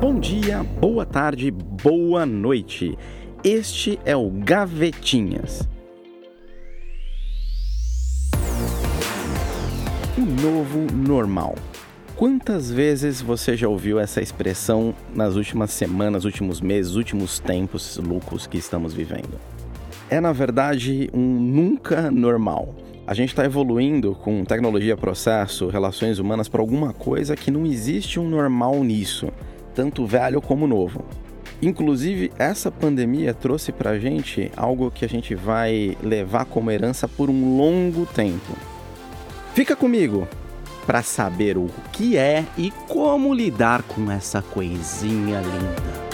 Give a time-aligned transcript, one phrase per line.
[0.00, 2.98] Bom dia, boa tarde, boa noite.
[3.42, 5.66] Este é o Gavetinhas.
[10.18, 11.54] O novo normal.
[12.14, 18.46] Quantas vezes você já ouviu essa expressão nas últimas semanas, últimos meses, últimos tempos loucos
[18.46, 19.40] que estamos vivendo?
[20.10, 22.74] É na verdade um nunca normal.
[23.06, 28.20] A gente está evoluindo com tecnologia, processo, relações humanas para alguma coisa que não existe
[28.20, 29.28] um normal nisso,
[29.76, 31.04] tanto velho como novo.
[31.62, 37.06] Inclusive, essa pandemia trouxe para a gente algo que a gente vai levar como herança
[37.06, 38.56] por um longo tempo.
[39.54, 40.26] Fica comigo!
[40.86, 46.05] para saber o que é e como lidar com essa coisinha linda.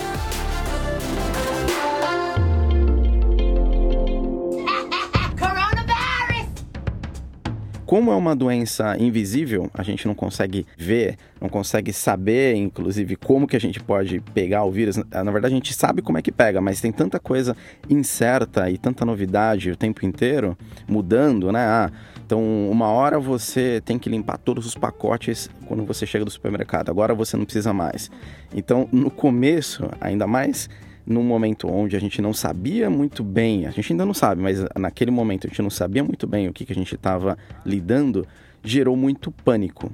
[7.92, 13.46] Como é uma doença invisível, a gente não consegue ver, não consegue saber, inclusive, como
[13.46, 14.96] que a gente pode pegar o vírus.
[14.96, 17.54] Na verdade, a gente sabe como é que pega, mas tem tanta coisa
[17.90, 20.56] incerta e tanta novidade o tempo inteiro
[20.88, 21.60] mudando, né?
[21.60, 21.90] Ah,
[22.24, 22.40] então,
[22.70, 27.14] uma hora você tem que limpar todos os pacotes quando você chega do supermercado, agora
[27.14, 28.10] você não precisa mais.
[28.56, 30.66] Então, no começo, ainda mais
[31.06, 34.64] num momento onde a gente não sabia muito bem, a gente ainda não sabe, mas
[34.78, 38.26] naquele momento a gente não sabia muito bem o que, que a gente estava lidando,
[38.62, 39.90] gerou muito pânico.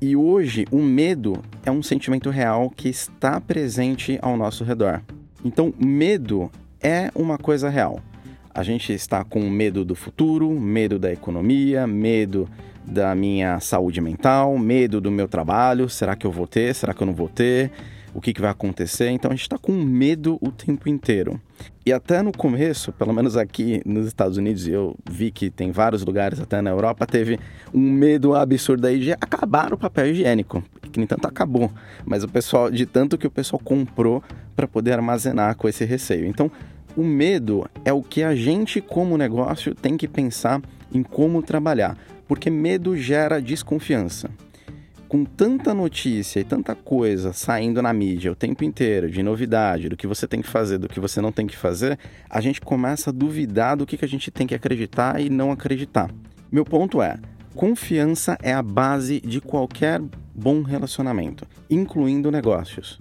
[0.00, 5.02] E hoje o medo é um sentimento real que está presente ao nosso redor.
[5.44, 6.50] Então, medo
[6.82, 8.00] é uma coisa real.
[8.52, 12.48] A gente está com medo do futuro, medo da economia, medo
[12.84, 15.88] da minha saúde mental, medo do meu trabalho.
[15.88, 16.74] Será que eu vou ter?
[16.74, 17.72] Será que eu não vou ter?
[18.14, 19.10] O que, que vai acontecer?
[19.10, 21.40] Então a gente está com medo o tempo inteiro.
[21.84, 26.04] E até no começo, pelo menos aqui nos Estados Unidos, eu vi que tem vários
[26.04, 27.38] lugares, até na Europa, teve
[27.74, 30.62] um medo absurdo aí de acabar o papel higiênico.
[30.92, 31.72] Que nem tanto acabou,
[32.06, 34.22] mas o pessoal, de tanto que o pessoal comprou
[34.54, 36.26] para poder armazenar com esse receio.
[36.26, 36.48] Então,
[36.96, 41.98] o medo é o que a gente, como negócio, tem que pensar em como trabalhar,
[42.28, 44.30] porque medo gera desconfiança.
[45.08, 49.96] Com tanta notícia e tanta coisa saindo na mídia o tempo inteiro, de novidade, do
[49.96, 51.98] que você tem que fazer, do que você não tem que fazer,
[52.28, 55.52] a gente começa a duvidar do que, que a gente tem que acreditar e não
[55.52, 56.10] acreditar.
[56.50, 57.18] Meu ponto é:
[57.54, 60.00] confiança é a base de qualquer
[60.34, 62.98] bom relacionamento, incluindo negócios.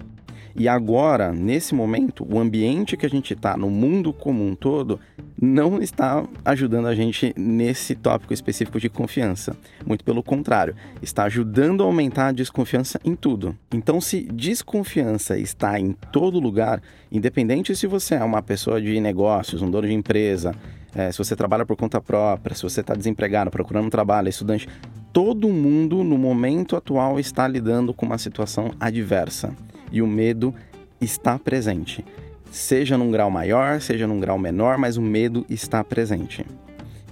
[0.56, 5.00] E agora, nesse momento, o ambiente que a gente está, no mundo como um todo,
[5.41, 9.58] não está ajudando a gente nesse tópico específico de confiança.
[9.84, 13.58] Muito pelo contrário, está ajudando a aumentar a desconfiança em tudo.
[13.74, 16.81] Então, se desconfiança está em todo lugar,
[17.12, 20.56] independente se você é uma pessoa de negócios, um dono de empresa,
[20.94, 24.69] é, se você trabalha por conta própria, se você está desempregado, procurando trabalho, estudante,
[25.12, 29.56] todo mundo no momento atual está lidando com uma situação adversa
[29.94, 30.54] e o medo
[31.00, 32.04] está presente.
[32.52, 36.46] Seja num grau maior, seja num grau menor, mas o medo está presente.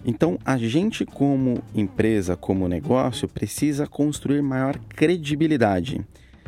[0.05, 6.01] Então, a gente, como empresa, como negócio, precisa construir maior credibilidade.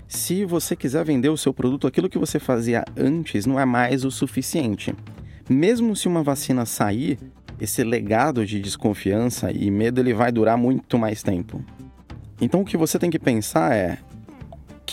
[0.07, 4.03] Se você quiser vender o seu produto, aquilo que você fazia antes não é mais
[4.03, 4.93] o suficiente.
[5.47, 7.19] Mesmo se uma vacina sair,
[7.59, 11.63] esse legado de desconfiança e medo ele vai durar muito mais tempo.
[12.41, 13.99] Então, o que você tem que pensar é: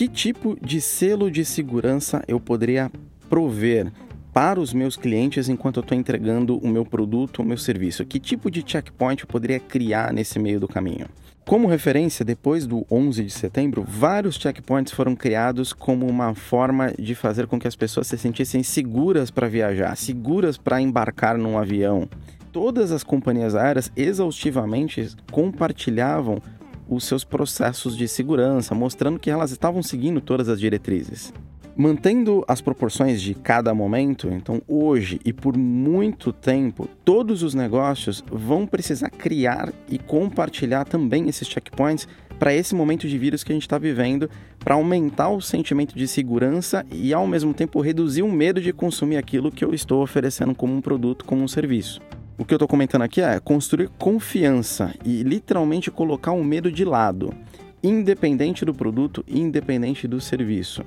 [0.01, 2.91] que tipo de selo de segurança eu poderia
[3.29, 3.93] prover
[4.33, 8.03] para os meus clientes enquanto eu estou entregando o meu produto ou meu serviço?
[8.03, 11.05] Que tipo de checkpoint eu poderia criar nesse meio do caminho?
[11.45, 17.13] Como referência, depois do 11 de setembro, vários checkpoints foram criados como uma forma de
[17.13, 22.09] fazer com que as pessoas se sentissem seguras para viajar, seguras para embarcar num avião.
[22.51, 26.41] Todas as companhias aéreas exaustivamente compartilhavam
[26.91, 31.33] os seus processos de segurança, mostrando que elas estavam seguindo todas as diretrizes.
[31.73, 38.21] Mantendo as proporções de cada momento, então hoje e por muito tempo, todos os negócios
[38.29, 43.55] vão precisar criar e compartilhar também esses checkpoints para esse momento de vírus que a
[43.55, 44.29] gente está vivendo,
[44.59, 49.15] para aumentar o sentimento de segurança e ao mesmo tempo reduzir o medo de consumir
[49.15, 52.01] aquilo que eu estou oferecendo como um produto, como um serviço.
[52.41, 56.83] O que eu estou comentando aqui é construir confiança e literalmente colocar o medo de
[56.83, 57.31] lado,
[57.83, 60.83] independente do produto, independente do serviço.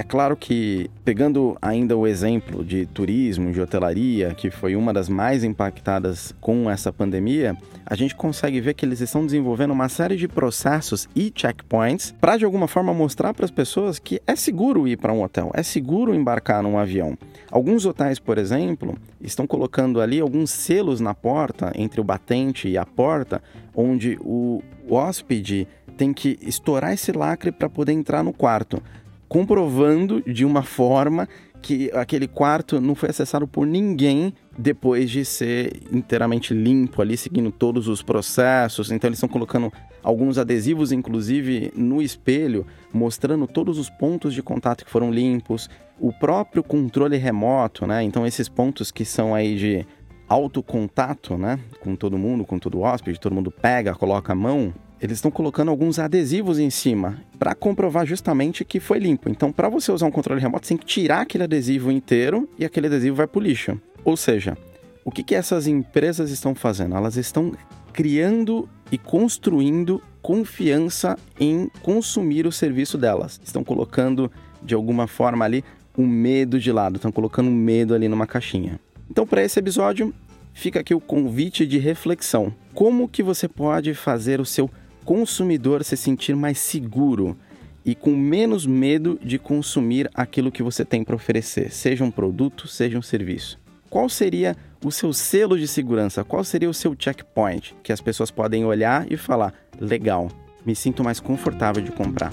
[0.00, 5.08] É claro que, pegando ainda o exemplo de turismo, de hotelaria, que foi uma das
[5.08, 10.14] mais impactadas com essa pandemia, a gente consegue ver que eles estão desenvolvendo uma série
[10.14, 14.86] de processos e checkpoints para de alguma forma mostrar para as pessoas que é seguro
[14.86, 17.18] ir para um hotel, é seguro embarcar num avião.
[17.50, 22.78] Alguns hotéis, por exemplo, estão colocando ali alguns selos na porta, entre o batente e
[22.78, 23.42] a porta,
[23.74, 25.66] onde o hóspede
[25.96, 28.80] tem que estourar esse lacre para poder entrar no quarto
[29.28, 31.28] comprovando de uma forma
[31.60, 37.50] que aquele quarto não foi acessado por ninguém depois de ser inteiramente limpo ali, seguindo
[37.50, 38.90] todos os processos.
[38.90, 39.72] Então eles estão colocando
[40.02, 46.12] alguns adesivos, inclusive, no espelho, mostrando todos os pontos de contato que foram limpos, o
[46.12, 48.02] próprio controle remoto, né?
[48.02, 49.86] Então esses pontos que são aí de
[50.28, 54.74] alto contato, né, com todo mundo, com todo hóspede, todo mundo pega, coloca a mão,
[55.00, 59.28] eles estão colocando alguns adesivos em cima para comprovar justamente que foi limpo.
[59.28, 62.64] Então, para você usar um controle remoto, você tem que tirar aquele adesivo inteiro e
[62.64, 63.80] aquele adesivo vai para o lixo.
[64.04, 64.56] Ou seja,
[65.04, 66.96] o que, que essas empresas estão fazendo?
[66.96, 67.52] Elas estão
[67.92, 73.40] criando e construindo confiança em consumir o serviço delas.
[73.42, 74.30] Estão colocando,
[74.62, 75.64] de alguma forma ali,
[75.96, 78.78] o um medo de lado, estão colocando medo ali numa caixinha.
[79.10, 80.14] Então, para esse episódio,
[80.52, 82.54] fica aqui o convite de reflexão.
[82.74, 84.70] Como que você pode fazer o seu
[85.08, 87.34] consumidor se sentir mais seguro
[87.82, 92.68] e com menos medo de consumir aquilo que você tem para oferecer, seja um produto,
[92.68, 93.58] seja um serviço.
[93.88, 96.22] Qual seria o seu selo de segurança?
[96.22, 100.28] Qual seria o seu checkpoint que as pessoas podem olhar e falar: legal,
[100.66, 102.28] me sinto mais confortável de comprar?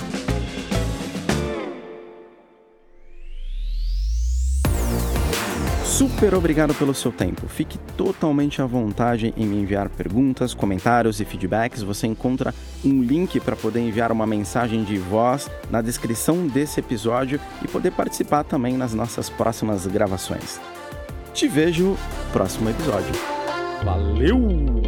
[5.95, 7.47] Super obrigado pelo seu tempo.
[7.47, 11.81] Fique totalmente à vontade em me enviar perguntas, comentários e feedbacks.
[11.83, 12.53] Você encontra
[12.83, 17.91] um link para poder enviar uma mensagem de voz na descrição desse episódio e poder
[17.91, 20.59] participar também nas nossas próximas gravações.
[21.33, 21.97] Te vejo no
[22.33, 23.13] próximo episódio.
[23.85, 24.84] Valeu!